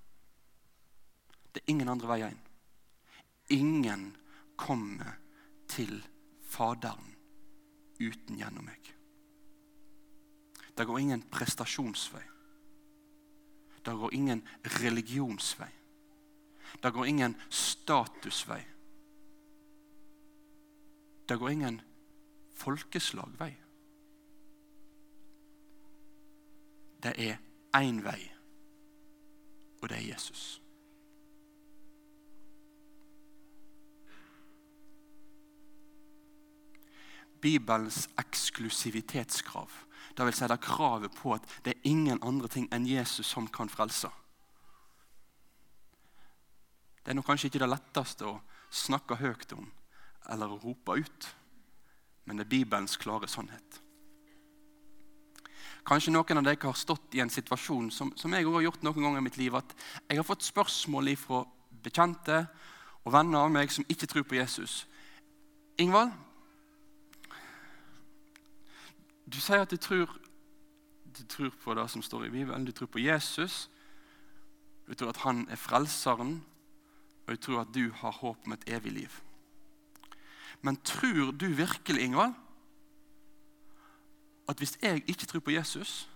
Det 1.52 1.60
er 1.60 1.72
ingen 1.74 1.90
andre 1.92 2.08
veier 2.08 2.32
inn. 2.32 2.46
Ingen 3.58 4.06
kommer 4.56 5.18
til 5.68 5.98
Faderen 6.50 7.12
uten 8.00 8.38
gjennom 8.40 8.64
meg. 8.66 8.99
Det 10.76 10.86
går 10.86 10.98
ingen 10.98 11.22
prestasjonsvei. 11.22 12.22
Det 13.84 13.92
går 13.96 14.14
ingen 14.14 14.48
religionsvei. 14.62 15.70
Det 16.82 16.92
går 16.92 17.06
ingen 17.06 17.36
statusvei. 17.48 18.62
Det 21.28 21.38
går 21.38 21.50
ingen 21.50 21.80
folkeslagvei. 22.52 23.56
Det 27.02 27.14
er 27.16 27.38
én 27.76 28.02
vei, 28.04 28.32
og 29.80 29.88
det 29.88 29.96
er 29.96 30.08
Jesus. 30.10 30.60
Bibelens 37.40 38.08
eksklusivitetskrav 38.20 39.70
det 40.16 40.26
vil 40.26 40.36
si 40.36 40.48
det 40.48 40.60
kravet 40.64 41.14
på 41.16 41.34
at 41.36 41.46
det 41.64 41.74
er 41.74 41.90
ingen 41.90 42.22
andre 42.22 42.48
ting 42.48 42.68
enn 42.74 42.88
Jesus 42.88 43.26
som 43.26 43.48
kan 43.48 43.70
frelse. 43.72 44.10
Det 47.00 47.12
er 47.12 47.16
nok 47.18 47.30
kanskje 47.30 47.50
ikke 47.50 47.62
det 47.62 47.70
letteste 47.70 48.28
å 48.28 48.40
snakke 48.70 49.18
høyt 49.20 49.52
om 49.56 49.68
eller 50.30 50.52
å 50.52 50.58
rope 50.62 50.98
ut, 51.00 51.28
men 52.28 52.38
det 52.38 52.44
er 52.44 52.52
Bibelens 52.52 52.98
klare 53.00 53.28
sannhet. 53.30 53.80
Kanskje 55.86 56.12
noen 56.12 56.38
av 56.38 56.44
dere 56.44 56.68
har 56.68 56.76
stått 56.76 57.16
i 57.16 57.22
en 57.24 57.32
situasjon 57.32 57.88
som, 57.90 58.12
som 58.16 58.32
jeg 58.36 58.46
har 58.46 58.66
gjort 58.66 58.82
noen 58.84 59.06
ganger 59.06 59.22
i 59.22 59.24
mitt 59.24 59.38
liv, 59.40 59.54
at 59.56 59.72
jeg 60.06 60.20
har 60.20 60.28
fått 60.28 60.44
spørsmål 60.44 61.14
fra 61.18 61.44
bekjente 61.82 62.42
og 63.00 63.14
venner 63.14 63.46
av 63.46 63.52
meg 63.54 63.72
som 63.72 63.86
ikke 63.88 64.08
tror 64.10 64.26
på 64.28 64.36
Jesus. 64.36 64.84
Ingvald, 65.80 66.12
du 69.32 69.40
sier 69.40 69.62
at 69.62 69.70
du 69.70 69.76
tror, 69.76 70.10
du 71.18 71.24
tror 71.28 71.50
på 71.62 71.74
det 71.74 71.86
som 71.90 72.02
står 72.02 72.24
i 72.24 72.30
Bibelen. 72.30 72.64
Du 72.64 72.72
tror 72.72 72.86
på 72.86 72.98
Jesus. 72.98 73.70
Du 74.86 74.94
tror 74.94 75.08
at 75.08 75.22
han 75.22 75.48
er 75.48 75.56
frelseren, 75.56 76.44
og 77.26 77.34
du 77.34 77.36
tror 77.36 77.60
at 77.60 77.74
du 77.74 77.92
har 77.92 78.10
håp 78.10 78.46
om 78.46 78.52
et 78.52 78.64
evig 78.66 78.92
liv. 78.92 79.10
Men 80.62 80.76
tror 80.76 81.30
du 81.30 81.46
virkelig, 81.46 82.02
Ingvald, 82.02 82.34
at 84.48 84.58
hvis 84.58 84.78
jeg 84.82 85.04
ikke 85.06 85.26
tror 85.26 85.40
på 85.40 85.50
Jesus, 85.50 86.10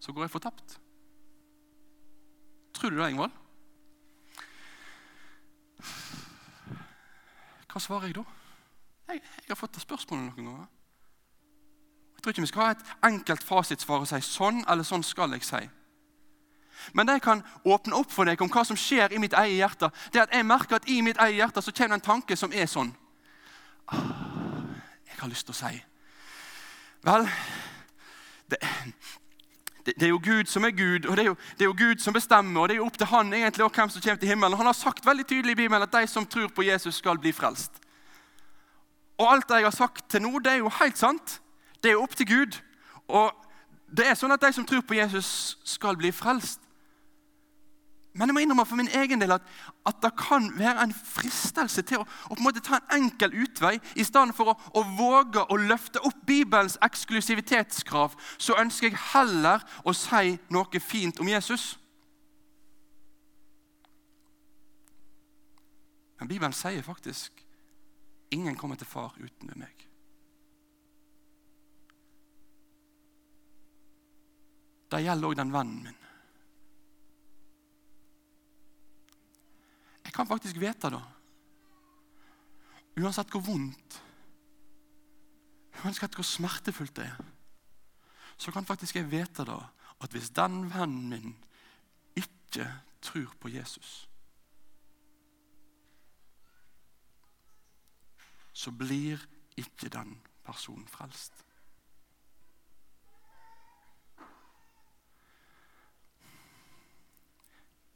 så 0.00 0.12
går 0.12 0.22
jeg 0.22 0.30
fortapt? 0.30 0.80
Tror 2.74 2.90
du 2.90 2.98
det, 2.98 3.10
Ingvald? 3.10 3.30
Hva 7.72 7.80
svarer 7.80 8.10
jeg 8.10 8.20
da? 8.20 8.41
Jeg, 9.08 9.20
jeg 9.20 9.50
har 9.50 9.58
fått 9.58 9.74
det 9.74 9.82
spørsmålet 9.82 10.24
noen 10.30 10.46
ganger. 10.46 10.70
Jeg 12.14 12.22
tror 12.22 12.34
ikke 12.34 12.44
vi 12.44 12.50
skal 12.52 12.62
ha 12.62 12.74
et 12.76 12.90
enkelt 13.08 13.42
fasitsvar 13.42 14.04
og 14.04 14.10
si 14.10 14.20
sånn 14.22 14.60
eller 14.70 14.86
sånn 14.86 15.02
skal 15.06 15.34
jeg 15.34 15.46
si. 15.46 15.62
Men 16.92 17.06
det 17.06 17.18
jeg 17.18 17.24
kan 17.26 17.42
åpne 17.64 17.98
opp 17.98 18.10
for 18.10 18.26
deg 18.26 18.40
om 18.42 18.50
hva 18.50 18.64
som 18.66 18.78
skjer 18.78 19.14
i 19.14 19.20
mitt 19.22 19.34
eget 19.38 19.58
hjerte, 19.58 19.90
det 20.12 20.20
er 20.20 20.26
at 20.26 20.34
jeg 20.34 20.46
merker 20.46 20.78
at 20.78 20.88
i 20.90 21.00
mitt 21.04 21.20
eget 21.20 21.40
hjerte 21.40 21.62
så 21.62 21.74
kommer 21.74 21.96
det 21.96 22.00
en 22.00 22.08
tanke 22.08 22.38
som 22.38 22.54
er 22.54 22.70
sånn 22.70 22.92
ah, 23.86 24.70
Jeg 25.10 25.20
har 25.20 25.30
lyst 25.30 25.46
til 25.46 25.54
å 25.54 25.60
si 25.60 25.82
Vel, 27.02 27.26
det, 28.50 28.58
det, 29.86 29.94
det, 29.96 30.06
er 30.06 30.12
jo 30.12 30.20
Gud 30.22 30.46
som 30.46 30.64
er 30.64 30.70
Gud, 30.70 31.06
og 31.10 31.16
det 31.18 31.24
er, 31.24 31.30
jo, 31.32 31.36
det 31.58 31.64
er, 31.64 31.70
jo, 31.72 31.74
Gud 31.78 31.98
som 31.98 32.14
bestemmer. 32.14 32.60
og 32.60 32.68
Det 32.68 32.76
er 32.76 32.78
jo 32.78 32.86
opp 32.86 32.98
til 32.98 33.10
han 33.10 33.32
egentlig 33.34 33.64
og 33.66 33.74
hvem 33.74 33.90
som 33.90 34.04
kommer 34.04 34.20
til 34.22 34.30
himmelen. 34.30 34.58
Han 34.60 34.70
har 34.70 34.78
sagt 34.78 35.06
veldig 35.06 35.26
tydelig 35.26 35.56
i 35.56 35.60
Bibelen 35.64 35.82
at 35.82 35.96
de 35.96 36.06
som 36.06 36.26
tror 36.26 36.46
på 36.54 36.62
Jesus, 36.62 37.00
skal 37.02 37.18
bli 37.18 37.32
frelst. 37.34 37.81
Og 39.22 39.28
alt 39.30 39.46
det 39.48 39.60
jeg 39.60 39.68
har 39.68 39.76
sagt 39.76 40.08
til 40.10 40.24
nå, 40.24 40.34
det 40.42 40.56
er 40.56 40.64
jo 40.64 40.72
helt 40.80 40.98
sant. 40.98 41.38
Det 41.78 41.92
er 41.92 41.94
jo 41.94 42.02
opp 42.02 42.16
til 42.18 42.26
Gud. 42.26 42.58
Og 43.06 43.30
det 43.86 44.08
er 44.08 44.18
sånn 44.18 44.34
at 44.34 44.42
de 44.42 44.50
som 44.56 44.66
tror 44.66 44.82
på 44.82 44.98
Jesus, 44.98 45.58
skal 45.64 45.98
bli 46.00 46.10
frelst. 46.14 46.58
Men 48.12 48.28
jeg 48.28 48.34
må 48.34 48.42
innrømme 48.42 48.64
for 48.68 48.76
min 48.76 48.90
egen 48.92 49.22
del 49.22 49.32
at, 49.32 49.44
at 49.88 50.00
det 50.04 50.10
kan 50.20 50.50
være 50.58 50.82
en 50.84 50.90
fristelse 50.92 51.84
til 51.88 52.02
å, 52.02 52.06
å 52.28 52.34
en 52.36 52.42
måte 52.44 52.60
ta 52.64 52.76
en 52.76 53.04
enkel 53.06 53.32
utvei 53.44 53.78
i 53.96 54.04
stedet 54.04 54.34
for 54.36 54.52
å, 54.52 54.56
å, 54.76 54.82
våge 54.98 55.46
å 55.48 55.56
løfte 55.56 56.02
opp 56.04 56.18
Bibelens 56.28 56.76
eksklusivitetskrav. 56.84 58.18
Så 58.36 58.58
ønsker 58.60 58.90
jeg 58.90 59.00
heller 59.14 59.64
å 59.88 59.94
si 59.96 60.34
noe 60.52 60.82
fint 60.84 61.22
om 61.24 61.30
Jesus. 61.30 61.70
Men 66.20 66.28
Bibelen 66.28 66.52
sier 66.52 66.84
faktisk 66.84 67.41
Ingen 68.32 68.56
kommer 68.56 68.76
til 68.80 68.88
far 68.88 69.12
uten 69.20 69.50
ved 69.50 69.58
meg. 69.60 69.82
Det 74.92 75.00
gjelder 75.04 75.28
òg 75.28 75.36
den 75.36 75.52
vennen 75.52 75.82
min. 75.86 75.98
Jeg 80.04 80.12
kan 80.16 80.28
faktisk 80.28 80.60
vite 80.60 80.90
det. 80.92 81.02
Uansett 83.00 83.30
hvor 83.32 83.40
vondt, 83.46 83.94
uansett 85.80 86.16
hvor 86.16 86.26
smertefullt 86.28 86.92
det 86.98 87.06
er, 87.08 87.20
så 88.36 88.52
kan 88.52 88.68
faktisk 88.68 88.98
jeg 88.98 89.08
vite 89.08 89.46
det 89.48 89.60
at 90.02 90.12
hvis 90.12 90.32
den 90.36 90.66
vennen 90.72 91.08
min 91.08 91.36
ikke 92.18 92.68
tror 93.00 93.32
på 93.40 93.48
Jesus 93.48 94.11
så 98.62 98.70
blir 98.70 99.18
ikke 99.56 99.88
den 99.88 100.22
personen 100.44 100.88
frelst. 100.88 101.32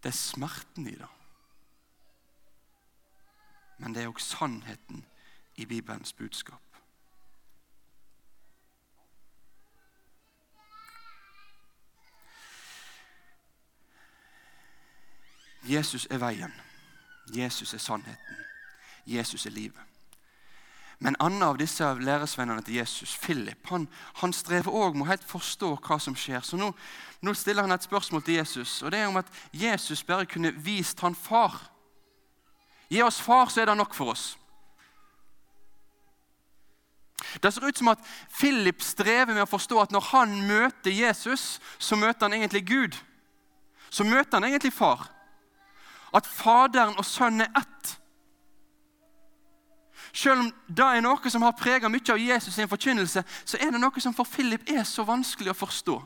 Det 0.03 0.09
er 0.09 0.11
smerten 0.11 0.87
i 0.87 0.95
det. 0.95 1.09
Men 3.79 3.95
det 3.95 4.03
er 4.03 4.11
òg 4.11 4.19
sannheten 4.21 5.07
i 5.55 5.65
Bibelens 5.71 6.13
budskap. 6.13 6.63
Jesus 15.63 16.07
er 16.11 16.19
veien. 16.19 16.53
Jesus 17.35 17.75
er 17.75 17.79
sannheten. 17.79 18.47
Jesus 19.07 19.47
er 19.47 19.51
livet. 19.51 19.96
Men 20.99 21.17
andre 21.21 21.51
av 21.53 21.59
disse 21.61 21.85
læresvennene 22.01 22.63
til 22.65 22.79
Jesus, 22.79 23.19
Philip, 23.21 23.67
han, 23.69 23.85
han 24.23 24.33
strever 24.33 24.73
òg 24.73 24.95
med 24.97 25.05
å 25.05 25.11
helt 25.11 25.27
forstå 25.29 25.75
hva 25.85 25.99
som 26.01 26.17
skjer. 26.17 26.41
Så 26.41 26.57
nå, 26.57 26.71
nå, 27.21 27.35
stiller 27.37 27.67
han 27.67 27.77
et 27.77 27.85
spørsmål 27.85 28.25
til 28.25 28.39
Jesus, 28.39 28.79
og 28.83 28.95
det 28.95 29.03
er 29.03 29.11
om 29.11 29.21
at 29.21 29.29
Jesus 29.53 30.03
bare 30.09 30.29
kunne 30.31 30.55
vist 30.65 31.03
han 31.05 31.15
far. 31.15 31.59
Gi 32.89 33.03
oss 33.05 33.21
far, 33.21 33.51
så 33.53 33.61
er 33.61 33.69
det 33.69 33.77
nok 33.77 33.97
for 33.97 34.15
oss. 34.15 34.31
Det 37.43 37.53
ser 37.53 37.67
ut 37.67 37.77
som 37.77 37.93
at 37.93 38.01
Philip 38.39 38.81
strever 38.85 39.35
med 39.35 39.45
å 39.45 39.51
forstå 39.51 39.83
at 39.83 39.93
når 39.93 40.09
han 40.15 40.33
møter 40.49 40.95
Jesus, 40.95 41.59
så 41.79 41.99
møter 41.99 42.29
han 42.29 42.39
egentlig 42.39 42.65
Gud. 42.69 42.97
Så 43.91 44.05
møter 44.05 44.39
han 44.39 44.49
egentlig 44.49 44.73
far. 44.73 45.09
At 46.17 46.29
Faderen 46.29 46.97
og 46.97 47.05
Sønnen 47.05 47.45
er 47.45 47.61
ett. 47.61 47.97
Selv 50.17 50.41
om 50.41 50.53
det 50.69 50.85
er 50.85 51.03
noe 51.05 51.31
som 51.31 51.45
har 51.45 51.53
preget 51.53 51.91
mye 51.93 52.13
av 52.13 52.21
Jesus' 52.21 52.55
sin 52.57 52.69
forkynnelse, 52.69 53.23
så 53.45 53.59
er 53.61 53.75
det 53.75 53.81
noe 53.81 54.01
som 54.01 54.15
for 54.17 54.25
Philip 54.25 54.63
er 54.73 54.85
så 54.89 55.05
vanskelig 55.05 55.53
å 55.53 55.59
forstå. 55.59 55.97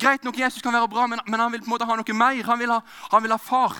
Greit 0.00 0.24
nok, 0.26 0.38
Jesus 0.38 0.62
kan 0.62 0.74
være 0.74 0.90
bra, 0.90 1.06
men, 1.06 1.40
han 1.40 1.52
vil 1.52 1.62
på 1.62 1.68
en 1.68 1.74
måte 1.76 1.86
ha 1.86 1.94
noe 1.94 2.16
mer. 2.18 2.40
Han 2.48 2.58
vil 2.58 2.72
ha, 2.74 2.80
han 3.12 3.22
vil 3.22 3.34
ha 3.36 3.38
far. 3.38 3.76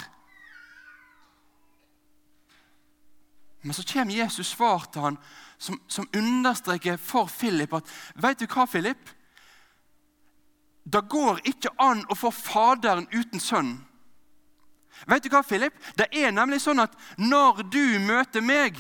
Men 3.64 3.74
så 3.74 3.82
kommer 3.82 4.14
Jesus 4.14 4.52
svar 4.54 4.86
til 4.92 5.02
han 5.02 5.18
som, 5.58 5.80
som 5.88 6.06
understreker 6.14 6.96
for 7.00 7.26
Philip 7.26 7.72
at 7.74 7.90
Vet 8.14 8.38
du 8.38 8.46
hva, 8.46 8.68
Philip? 8.70 9.10
Det 10.84 11.00
går 11.10 11.40
ikke 11.48 11.72
an 11.80 12.04
å 12.06 12.14
få 12.14 12.30
Faderen 12.30 13.08
uten 13.10 13.40
Sønnen. 13.40 13.80
Vet 15.06 15.24
du 15.24 15.30
hva, 15.32 15.42
Philip? 15.42 15.74
Det 15.98 16.08
er 16.12 16.32
nemlig 16.32 16.60
sånn 16.64 16.82
at 16.84 16.94
når 17.20 17.64
du 17.72 17.98
møter 18.04 18.44
meg, 18.44 18.78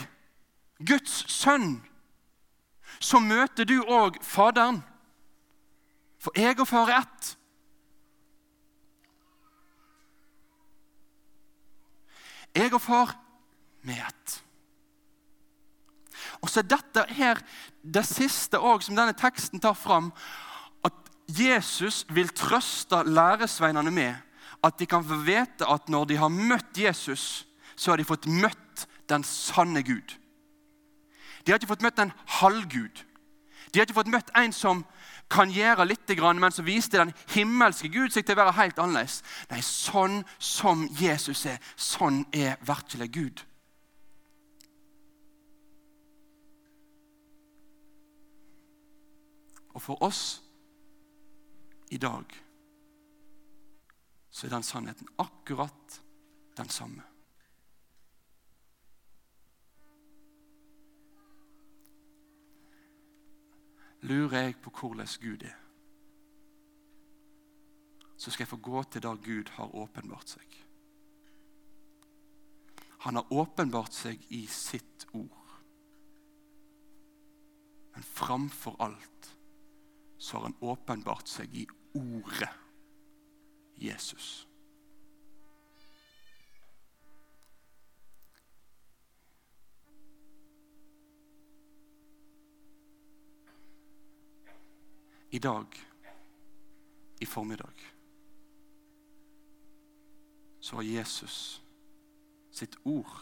Guds 0.84 1.24
sønn, 1.32 1.78
så 3.00 3.20
møter 3.20 3.66
du 3.68 3.80
òg 3.82 4.18
Faderen. 4.24 4.82
For 6.22 6.36
jeg 6.40 6.56
og 6.60 6.68
far 6.68 6.88
er 6.88 7.02
ett. 7.02 7.34
Jeg 12.54 12.72
og 12.72 12.80
far, 12.80 13.12
vi 13.82 13.98
er 13.98 14.08
ett. 14.08 14.38
Og 16.40 16.48
så 16.48 16.62
er 16.62 16.70
dette 16.70 17.04
her 17.16 17.40
det 17.82 18.04
siste 18.08 18.60
også, 18.60 18.88
som 18.88 18.98
denne 18.98 19.16
teksten 19.18 19.60
tar 19.60 19.76
fram, 19.76 20.12
at 20.86 21.10
Jesus 21.28 22.04
vil 22.14 22.30
trøste 22.32 23.02
læresveinene 23.04 23.92
med 23.92 24.14
at 24.64 24.78
de 24.80 24.86
kan 24.88 25.04
få 25.04 25.20
vite 25.26 25.66
at 25.68 25.88
når 25.92 26.04
de 26.08 26.16
har 26.16 26.32
møtt 26.32 26.78
Jesus, 26.78 27.46
så 27.76 27.92
har 27.92 28.00
de 28.00 28.08
fått 28.08 28.26
møtt 28.26 28.86
den 29.10 29.24
sanne 29.24 29.82
Gud. 29.84 30.16
De 31.44 31.52
har 31.52 31.60
ikke 31.60 31.74
fått 31.74 31.84
møtt 31.84 32.00
en 32.00 32.14
halvgud. 32.40 33.02
De 33.72 33.80
har 33.80 33.84
ikke 33.84 33.98
fått 33.98 34.12
møtt 34.12 34.30
en 34.38 34.54
som 34.54 34.84
kan 35.32 35.50
gjøre 35.50 35.86
litt, 35.88 36.08
men 36.08 36.52
som 36.52 36.64
viste 36.64 37.00
den 37.00 37.12
himmelske 37.34 37.88
Gud 37.88 38.12
seg 38.12 38.24
til 38.24 38.36
å 38.36 38.44
være 38.44 38.58
helt 38.60 38.78
annerledes. 38.78 39.22
Nei, 39.50 39.60
sånn 39.60 40.22
som 40.38 40.86
Jesus 41.00 41.44
er, 41.50 41.58
sånn 41.76 42.24
er 42.32 42.56
virkelig 42.64 43.10
Gud. 43.12 43.44
Og 49.74 49.82
for 49.82 49.98
oss 50.06 50.40
i 51.90 51.98
dag 51.98 52.43
så 54.34 54.46
er 54.46 54.50
den 54.50 54.62
sannheten 54.66 55.08
akkurat 55.18 56.00
den 56.58 56.68
samme. 56.68 57.02
Lurer 64.00 64.40
jeg 64.40 64.56
på 64.60 64.72
hvordan 64.74 65.06
Gud 65.22 65.44
er, 65.46 65.60
så 68.16 68.30
skal 68.30 68.42
jeg 68.42 68.48
få 68.48 68.56
gå 68.56 68.82
til 68.82 69.02
der 69.02 69.22
Gud 69.22 69.54
har 69.54 69.74
åpenbart 69.74 70.34
seg. 70.34 70.58
Han 73.06 73.20
har 73.20 73.32
åpenbart 73.32 73.94
seg 73.94 74.26
i 74.34 74.46
sitt 74.50 75.06
ord. 75.12 75.54
Men 77.94 78.02
framfor 78.02 78.76
alt 78.82 79.30
så 80.18 80.36
har 80.36 80.48
han 80.48 80.60
åpenbart 80.60 81.30
seg 81.30 81.54
i 81.54 81.66
ordet 81.94 82.63
Jesus. 83.76 84.46
I 95.30 95.38
dag, 95.38 95.66
i 97.20 97.26
formiddag, 97.26 97.74
så 100.60 100.76
har 100.76 100.82
Jesus 100.82 101.62
sitt 102.50 102.76
ord 102.82 103.16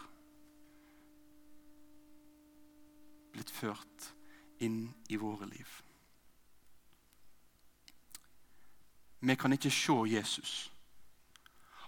blitt 3.32 3.50
ført 3.50 4.12
inn 4.60 4.90
i 5.08 5.16
våre 5.16 5.48
liv. 5.48 5.80
Vi 9.22 9.36
kan 9.36 9.52
ikke 9.52 9.70
se 9.70 9.94
Jesus. 10.10 10.72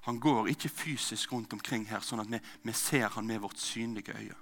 Han 0.04 0.20
går 0.20 0.46
ikke 0.52 0.68
fysisk 0.68 1.32
rundt 1.32 1.52
omkring 1.52 1.86
her 1.88 2.02
sånn 2.04 2.22
at 2.22 2.30
vi, 2.30 2.38
vi 2.62 2.72
ser 2.76 3.08
han 3.16 3.26
med 3.26 3.40
vårt 3.42 3.58
synlige 3.58 4.14
øye. 4.14 4.36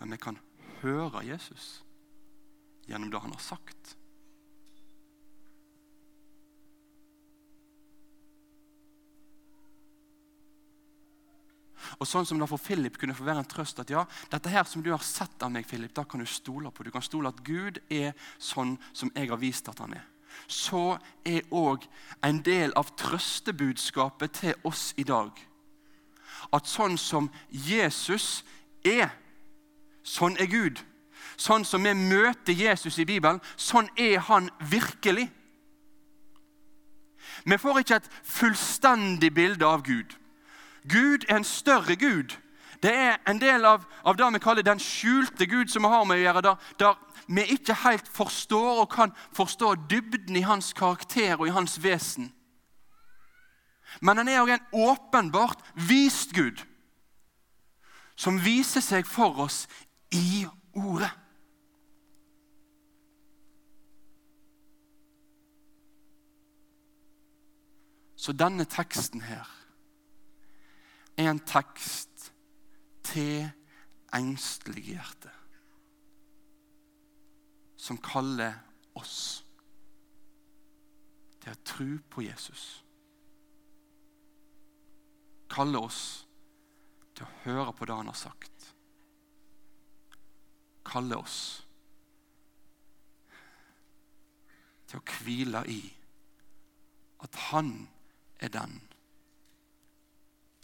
Men 0.00 0.12
vi 0.12 0.18
kan 0.20 0.38
høre 0.82 1.24
Jesus 1.24 1.80
gjennom 2.84 3.08
det 3.08 3.22
han 3.24 3.32
har 3.32 3.40
sagt. 3.40 3.94
Og 11.96 12.08
sånn 12.08 12.26
som 12.28 12.40
det 12.40 12.48
for 12.50 12.60
Philip 12.60 12.98
kunne 13.00 13.16
få 13.16 13.24
være 13.24 13.40
en 13.46 13.48
trøst 13.48 13.80
at 13.80 13.92
ja, 13.92 14.02
dette 14.32 14.52
her 14.52 14.66
som 14.68 14.84
du 14.84 14.90
har 14.92 15.04
sett 15.04 15.40
av 15.40 15.52
meg, 15.54 15.64
Philip, 15.70 15.94
da 15.94 16.04
kan 16.04 16.20
du 16.20 16.28
stole 16.28 16.72
på. 16.74 16.84
Du 16.84 16.92
kan 16.92 17.04
stole 17.04 17.32
at 17.32 17.40
Gud 17.46 17.80
er 17.88 18.12
sånn 18.36 18.76
som 18.92 19.12
jeg 19.14 19.32
har 19.32 19.40
vist 19.40 19.72
at 19.72 19.80
han 19.80 19.96
er 19.96 20.10
så 20.46 20.98
er 21.24 21.42
òg 21.50 21.84
en 22.24 22.42
del 22.44 22.72
av 22.76 22.94
trøstebudskapet 23.00 24.40
til 24.40 24.54
oss 24.64 24.92
i 24.96 25.06
dag 25.08 25.32
at 26.54 26.68
sånn 26.68 26.98
som 27.00 27.30
Jesus 27.48 28.42
er, 28.84 29.10
sånn 30.02 30.36
er 30.40 30.50
Gud. 30.50 30.82
Sånn 31.36 31.64
som 31.66 31.82
vi 31.82 31.94
møter 31.98 32.54
Jesus 32.54 32.98
i 33.02 33.06
Bibelen, 33.08 33.40
sånn 33.56 33.88
er 33.98 34.20
han 34.28 34.50
virkelig. 34.70 35.26
Vi 37.44 37.58
får 37.58 37.80
ikke 37.80 37.98
et 37.98 38.12
fullstendig 38.22 39.32
bilde 39.34 39.66
av 39.66 39.82
Gud. 39.86 40.14
Gud 40.86 41.26
er 41.28 41.40
en 41.40 41.48
større 41.48 41.96
Gud. 41.98 42.36
Det 42.82 42.92
er 42.94 43.18
en 43.28 43.40
del 43.40 43.64
av, 43.64 43.84
av 44.04 44.16
det 44.16 44.30
vi 44.34 44.42
kaller 44.42 44.66
den 44.66 44.82
skjulte 44.82 45.46
Gud 45.46 45.70
som 45.72 45.86
vi 45.86 45.92
har 45.92 46.04
med 46.04 46.18
å 46.18 46.24
gjøre. 46.24 46.42
Der, 46.46 46.70
der 46.78 46.94
vi 47.26 47.46
ikke 47.54 47.76
helt 47.84 48.08
forstår 48.08 48.84
og 48.84 48.90
kan 48.92 49.12
forstå 49.36 49.74
dybden 49.90 50.36
i 50.36 50.44
hans 50.44 50.72
karakter 50.76 51.36
og 51.38 51.48
i 51.48 51.54
hans 51.54 51.78
vesen. 51.82 52.32
Men 54.00 54.18
han 54.18 54.28
er 54.28 54.42
òg 54.42 54.54
en 54.54 54.70
åpenbart 54.90 55.60
vist 55.74 56.34
Gud, 56.34 56.62
som 58.16 58.40
viser 58.42 58.82
seg 58.82 59.06
for 59.06 59.44
oss 59.46 59.64
i 60.14 60.46
Ordet. 60.74 61.12
Så 68.16 68.32
denne 68.32 68.64
teksten 68.64 69.20
her 69.20 69.46
er 71.20 71.28
en 71.30 71.42
tekst 71.44 72.13
til 73.04 73.48
engstelige 74.14 74.94
hjerter 74.94 75.40
som 77.84 77.98
kaller 78.00 78.54
oss 78.96 79.44
til 81.42 81.52
å 81.52 81.62
tro 81.68 81.88
på 82.14 82.24
Jesus. 82.24 82.62
Kaller 85.52 85.84
oss 85.84 86.00
til 87.12 87.26
å 87.26 87.34
høre 87.42 87.74
på 87.76 87.84
det 87.84 87.98
han 87.98 88.08
har 88.08 88.16
sagt. 88.16 88.70
Kaller 90.88 91.20
oss 91.20 91.38
til 94.88 95.02
å 95.02 95.06
hvile 95.18 95.64
i 95.68 95.82
at 97.24 97.40
han 97.50 97.74
er 98.40 98.52
den 98.56 98.80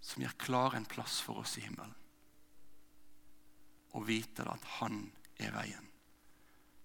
som 0.00 0.24
gjør 0.24 0.40
klar 0.40 0.76
en 0.76 0.88
plass 0.88 1.20
for 1.20 1.44
oss 1.44 1.59
i 1.61 1.68
himmelen. 1.68 1.99
Og 3.92 4.07
vite 4.07 4.46
at 4.48 4.64
han 4.79 5.07
er 5.40 5.55
veien 5.55 5.90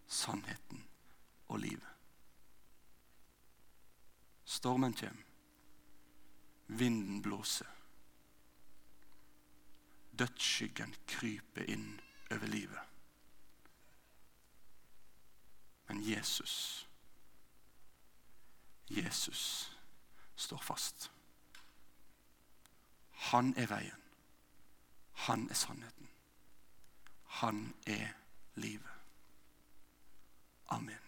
sannheten 0.07 0.87
og 1.47 1.59
livet. 1.59 1.89
Stormen 4.45 4.93
kommer. 4.93 5.23
Vinden 6.67 7.21
blåser. 7.21 7.67
Dødsskyggen 10.19 10.95
kryper 11.07 11.69
inn 11.69 12.01
over 12.31 12.47
livet. 12.47 12.79
Men 15.87 16.01
Jesus, 16.09 16.87
Jesus 18.89 19.71
står 20.35 20.57
fast. 20.57 21.11
Han 23.11 23.53
er 23.57 23.69
veien. 23.69 24.01
Han 25.13 25.49
er 25.49 25.53
sannheten. 25.53 26.09
Han 27.35 27.73
er 27.87 28.07
livet. 28.55 28.91
Amen. 30.67 31.04